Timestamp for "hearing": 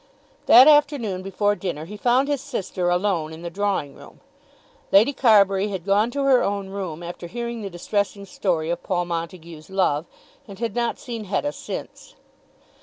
7.27-7.61